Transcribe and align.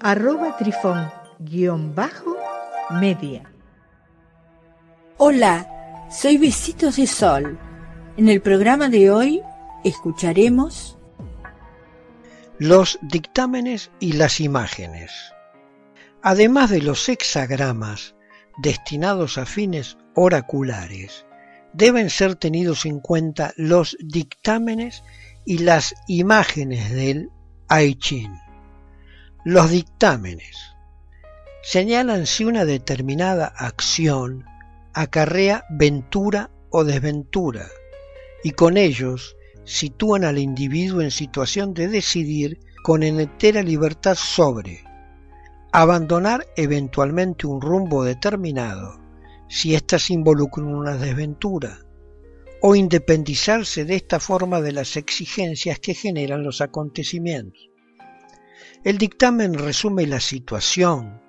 arroba 0.00 0.56
trifón-media. 0.56 3.42
Hola, 5.18 6.08
soy 6.10 6.38
Besitos 6.38 6.96
de 6.96 7.06
Sol. 7.06 7.58
En 8.16 8.28
el 8.28 8.40
programa 8.40 8.88
de 8.88 9.10
hoy 9.10 9.42
escucharemos 9.84 10.98
los 12.58 12.98
dictámenes 13.02 13.90
y 14.00 14.12
las 14.12 14.40
imágenes. 14.40 15.12
Además 16.22 16.70
de 16.70 16.80
los 16.82 17.08
hexagramas 17.08 18.14
destinados 18.58 19.38
a 19.38 19.46
fines 19.46 19.96
oraculares, 20.14 21.26
deben 21.72 22.10
ser 22.10 22.36
tenidos 22.36 22.86
en 22.86 23.00
cuenta 23.00 23.52
los 23.56 23.96
dictámenes 24.00 25.02
y 25.44 25.58
las 25.58 25.94
imágenes 26.08 26.90
del 26.90 27.30
I 27.70 27.94
Ching. 27.96 28.45
Los 29.48 29.70
dictámenes 29.70 30.74
señalan 31.62 32.26
si 32.26 32.44
una 32.44 32.64
determinada 32.64 33.46
acción 33.46 34.44
acarrea 34.92 35.64
ventura 35.70 36.50
o 36.70 36.82
desventura 36.82 37.68
y 38.42 38.50
con 38.50 38.76
ellos 38.76 39.36
sitúan 39.62 40.24
al 40.24 40.38
individuo 40.38 41.00
en 41.00 41.12
situación 41.12 41.74
de 41.74 41.86
decidir 41.86 42.58
con 42.82 43.04
entera 43.04 43.62
libertad 43.62 44.16
sobre 44.16 44.82
abandonar 45.70 46.48
eventualmente 46.56 47.46
un 47.46 47.60
rumbo 47.60 48.02
determinado 48.02 49.00
si 49.48 49.76
ésta 49.76 50.00
se 50.00 50.12
involucra 50.12 50.64
en 50.64 50.74
una 50.74 50.96
desventura 50.96 51.78
o 52.62 52.74
independizarse 52.74 53.84
de 53.84 53.94
esta 53.94 54.18
forma 54.18 54.60
de 54.60 54.72
las 54.72 54.96
exigencias 54.96 55.78
que 55.78 55.94
generan 55.94 56.42
los 56.42 56.60
acontecimientos. 56.60 57.75
El 58.86 58.98
dictamen 58.98 59.54
resume 59.54 60.06
la 60.06 60.20
situación, 60.20 61.20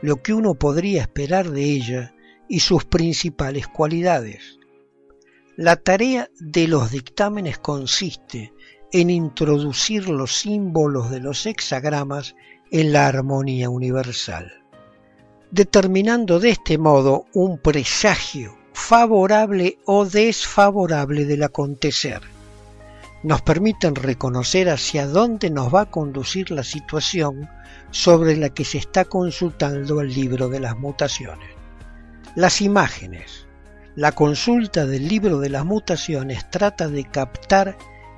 lo 0.00 0.22
que 0.22 0.32
uno 0.32 0.54
podría 0.54 1.02
esperar 1.02 1.50
de 1.50 1.62
ella 1.62 2.14
y 2.48 2.60
sus 2.60 2.86
principales 2.86 3.68
cualidades. 3.68 4.58
La 5.54 5.76
tarea 5.76 6.30
de 6.40 6.68
los 6.68 6.90
dictámenes 6.90 7.58
consiste 7.58 8.54
en 8.92 9.10
introducir 9.10 10.08
los 10.08 10.34
símbolos 10.34 11.10
de 11.10 11.20
los 11.20 11.44
hexagramas 11.44 12.34
en 12.70 12.94
la 12.94 13.08
armonía 13.08 13.68
universal, 13.68 14.64
determinando 15.50 16.40
de 16.40 16.48
este 16.52 16.78
modo 16.78 17.26
un 17.34 17.58
presagio 17.58 18.56
favorable 18.72 19.76
o 19.84 20.06
desfavorable 20.06 21.26
del 21.26 21.42
acontecer. 21.42 22.31
Nos 23.22 23.40
permiten 23.42 23.94
reconocer 23.94 24.68
hacia 24.68 25.06
dónde 25.06 25.48
nos 25.48 25.72
va 25.72 25.82
a 25.82 25.90
conducir 25.90 26.50
la 26.50 26.64
situación 26.64 27.48
sobre 27.90 28.36
la 28.36 28.48
que 28.48 28.64
se 28.64 28.78
está 28.78 29.04
consultando 29.04 30.00
el 30.00 30.12
libro 30.12 30.48
de 30.48 30.58
las 30.58 30.76
mutaciones. 30.76 31.48
Las 32.34 32.60
imágenes, 32.60 33.46
la 33.94 34.12
consulta 34.12 34.86
del 34.86 35.06
libro 35.06 35.38
de 35.38 35.50
las 35.50 35.64
mutaciones 35.64 36.50
trata 36.50 36.88
de 36.88 37.04
captar 37.04 37.76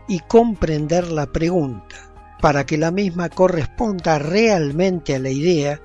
y 0.08 0.20
comprender 0.20 1.10
la 1.10 1.26
pregunta 1.26 1.96
para 2.40 2.64
que 2.64 2.78
la 2.78 2.90
misma 2.90 3.28
corresponda 3.28 4.18
realmente 4.18 5.14
a 5.14 5.18
la 5.18 5.30
idea 5.30 5.80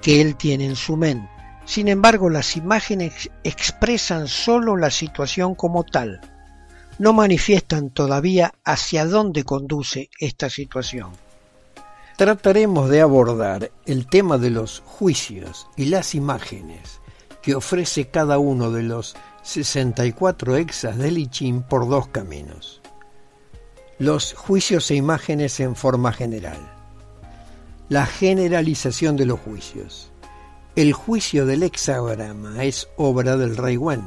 que 0.00 0.20
él 0.20 0.36
tiene 0.36 0.66
en 0.66 0.76
su 0.76 0.96
mente. 0.96 1.28
Sin 1.64 1.88
embargo, 1.88 2.30
las 2.30 2.56
imágenes 2.56 3.30
expresan 3.44 4.28
sólo 4.28 4.76
la 4.76 4.90
situación 4.90 5.54
como 5.54 5.84
tal, 5.84 6.20
no 6.98 7.12
manifiestan 7.12 7.90
todavía 7.90 8.54
hacia 8.64 9.06
dónde 9.06 9.44
conduce 9.44 10.10
esta 10.18 10.50
situación. 10.50 11.10
Trataremos 12.16 12.88
de 12.90 13.00
abordar 13.00 13.72
el 13.86 14.06
tema 14.06 14.38
de 14.38 14.50
los 14.50 14.82
juicios 14.84 15.66
y 15.76 15.86
las 15.86 16.14
imágenes 16.14 17.00
que 17.42 17.54
ofrece 17.54 18.08
cada 18.08 18.38
uno 18.38 18.70
de 18.70 18.82
los 18.82 19.16
64 19.42 20.56
hexas 20.56 20.96
del 20.96 21.18
I 21.18 21.26
Ching 21.26 21.62
por 21.62 21.88
dos 21.88 22.06
caminos. 22.08 22.80
Los 23.98 24.34
juicios 24.34 24.90
e 24.90 24.94
imágenes 24.94 25.58
en 25.60 25.74
forma 25.74 26.12
general. 26.12 26.60
La 27.88 28.06
generalización 28.06 29.16
de 29.16 29.26
los 29.26 29.40
juicios. 29.40 30.12
El 30.76 30.92
juicio 30.92 31.44
del 31.44 31.64
hexagrama 31.64 32.64
es 32.64 32.88
obra 32.96 33.36
del 33.36 33.56
Rey 33.56 33.76
Wen. 33.76 34.02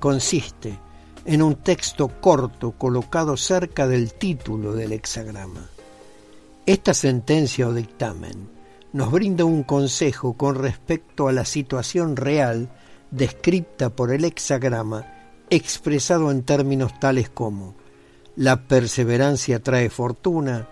Consiste 0.00 0.78
en 1.24 1.42
un 1.42 1.56
texto 1.56 2.08
corto 2.20 2.72
colocado 2.72 3.36
cerca 3.36 3.86
del 3.86 4.14
título 4.14 4.72
del 4.72 4.92
hexagrama. 4.92 5.68
Esta 6.66 6.94
sentencia 6.94 7.68
o 7.68 7.72
dictamen 7.72 8.48
nos 8.92 9.10
brinda 9.10 9.44
un 9.44 9.62
consejo 9.62 10.34
con 10.34 10.56
respecto 10.56 11.28
a 11.28 11.32
la 11.32 11.44
situación 11.44 12.16
real 12.16 12.68
descrita 13.10 13.90
por 13.90 14.12
el 14.12 14.24
hexagrama 14.24 15.06
expresado 15.50 16.30
en 16.30 16.42
términos 16.42 16.98
tales 16.98 17.28
como 17.28 17.74
la 18.36 18.66
perseverancia 18.66 19.62
trae 19.62 19.90
fortuna, 19.90 20.66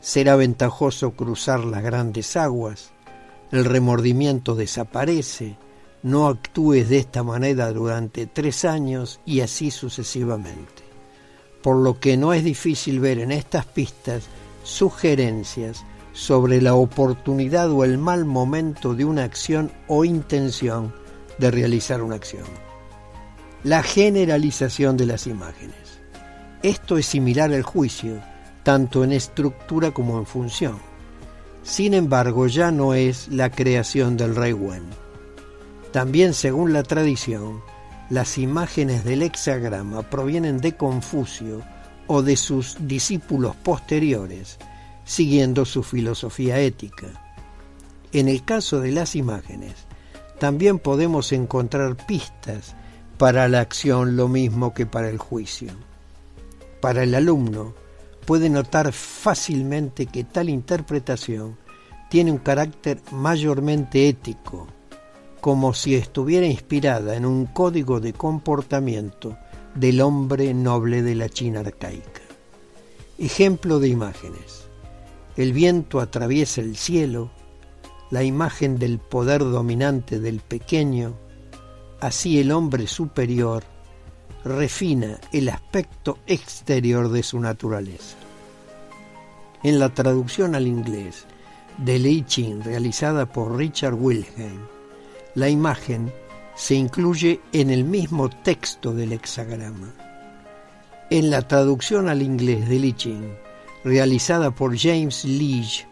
será 0.00 0.34
ventajoso 0.34 1.12
cruzar 1.12 1.64
las 1.64 1.82
grandes 1.84 2.36
aguas, 2.36 2.90
el 3.52 3.64
remordimiento 3.64 4.56
desaparece, 4.56 5.56
no 6.04 6.26
actúes 6.26 6.90
de 6.90 6.98
esta 6.98 7.22
manera 7.22 7.72
durante 7.72 8.26
tres 8.26 8.66
años 8.66 9.20
y 9.24 9.40
así 9.40 9.70
sucesivamente. 9.70 10.84
Por 11.62 11.76
lo 11.76 11.98
que 11.98 12.18
no 12.18 12.34
es 12.34 12.44
difícil 12.44 13.00
ver 13.00 13.18
en 13.18 13.32
estas 13.32 13.64
pistas 13.64 14.24
sugerencias 14.64 15.82
sobre 16.12 16.60
la 16.60 16.74
oportunidad 16.74 17.70
o 17.70 17.84
el 17.84 17.96
mal 17.96 18.26
momento 18.26 18.94
de 18.94 19.06
una 19.06 19.24
acción 19.24 19.72
o 19.88 20.04
intención 20.04 20.92
de 21.38 21.50
realizar 21.50 22.02
una 22.02 22.16
acción. 22.16 22.44
La 23.62 23.82
generalización 23.82 24.98
de 24.98 25.06
las 25.06 25.26
imágenes. 25.26 26.00
Esto 26.62 26.98
es 26.98 27.06
similar 27.06 27.50
al 27.50 27.62
juicio, 27.62 28.20
tanto 28.62 29.04
en 29.04 29.12
estructura 29.12 29.90
como 29.92 30.18
en 30.18 30.26
función. 30.26 30.78
Sin 31.62 31.94
embargo, 31.94 32.46
ya 32.46 32.70
no 32.70 32.92
es 32.92 33.28
la 33.28 33.50
creación 33.50 34.18
del 34.18 34.36
rey 34.36 34.52
Wen. 34.52 35.03
También, 35.94 36.34
según 36.34 36.72
la 36.72 36.82
tradición, 36.82 37.62
las 38.10 38.36
imágenes 38.36 39.04
del 39.04 39.22
hexagrama 39.22 40.02
provienen 40.02 40.58
de 40.58 40.76
Confucio 40.76 41.62
o 42.08 42.20
de 42.20 42.36
sus 42.36 42.76
discípulos 42.80 43.54
posteriores, 43.54 44.58
siguiendo 45.04 45.64
su 45.64 45.84
filosofía 45.84 46.58
ética. 46.58 47.06
En 48.10 48.28
el 48.28 48.44
caso 48.44 48.80
de 48.80 48.90
las 48.90 49.14
imágenes, 49.14 49.74
también 50.40 50.80
podemos 50.80 51.30
encontrar 51.30 51.94
pistas 52.08 52.74
para 53.16 53.46
la 53.46 53.60
acción 53.60 54.16
lo 54.16 54.26
mismo 54.26 54.74
que 54.74 54.86
para 54.86 55.08
el 55.08 55.18
juicio. 55.18 55.70
Para 56.80 57.04
el 57.04 57.14
alumno 57.14 57.72
puede 58.26 58.50
notar 58.50 58.92
fácilmente 58.92 60.06
que 60.06 60.24
tal 60.24 60.48
interpretación 60.48 61.56
tiene 62.10 62.32
un 62.32 62.38
carácter 62.38 63.00
mayormente 63.12 64.08
ético, 64.08 64.66
como 65.44 65.74
si 65.74 65.94
estuviera 65.94 66.46
inspirada 66.46 67.16
en 67.16 67.26
un 67.26 67.44
código 67.44 68.00
de 68.00 68.14
comportamiento 68.14 69.36
del 69.74 70.00
hombre 70.00 70.54
noble 70.54 71.02
de 71.02 71.14
la 71.14 71.28
China 71.28 71.60
arcaica. 71.60 72.22
Ejemplo 73.18 73.78
de 73.78 73.88
imágenes. 73.88 74.64
El 75.36 75.52
viento 75.52 76.00
atraviesa 76.00 76.62
el 76.62 76.78
cielo, 76.78 77.30
la 78.10 78.22
imagen 78.22 78.78
del 78.78 78.98
poder 78.98 79.40
dominante 79.40 80.18
del 80.18 80.40
pequeño, 80.40 81.12
así 82.00 82.40
el 82.40 82.50
hombre 82.50 82.86
superior 82.86 83.64
refina 84.46 85.20
el 85.30 85.50
aspecto 85.50 86.20
exterior 86.26 87.10
de 87.10 87.22
su 87.22 87.38
naturaleza. 87.38 88.16
En 89.62 89.78
la 89.78 89.92
traducción 89.92 90.54
al 90.54 90.66
inglés 90.66 91.26
de 91.76 91.98
Li 91.98 92.24
Ching 92.24 92.62
realizada 92.62 93.26
por 93.26 93.54
Richard 93.58 93.92
Wilhelm, 93.92 94.73
la 95.34 95.48
imagen 95.48 96.12
se 96.54 96.74
incluye 96.74 97.40
en 97.52 97.70
el 97.70 97.84
mismo 97.84 98.30
texto 98.30 98.94
del 98.94 99.12
hexagrama. 99.12 99.92
En 101.10 101.30
la 101.30 101.42
traducción 101.46 102.08
al 102.08 102.22
inglés 102.22 102.68
de 102.68 102.78
Li 102.78 102.92
Ching, 102.92 103.34
realizada 103.82 104.52
por 104.52 104.76
James 104.78 105.24
Leach, 105.24 105.86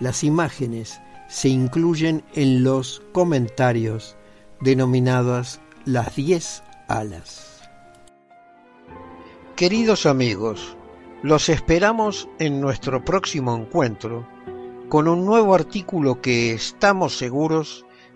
las 0.00 0.24
imágenes 0.24 1.00
se 1.28 1.48
incluyen 1.48 2.24
en 2.34 2.64
los 2.64 3.02
comentarios 3.12 4.16
denominadas 4.60 5.60
las 5.84 6.16
10 6.16 6.62
alas. 6.88 7.68
Queridos 9.54 10.06
amigos, 10.06 10.76
los 11.22 11.48
esperamos 11.48 12.28
en 12.38 12.60
nuestro 12.60 13.04
próximo 13.04 13.56
encuentro 13.56 14.26
con 14.88 15.08
un 15.08 15.26
nuevo 15.26 15.54
artículo 15.54 16.22
que 16.22 16.52
estamos 16.54 17.18
seguros 17.18 17.84